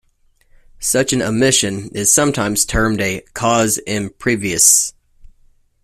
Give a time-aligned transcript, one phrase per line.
[0.79, 4.93] Such an omission is sometimes termed a "casus improvisus".